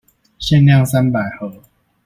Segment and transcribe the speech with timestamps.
[0.39, 1.61] 限量三百盒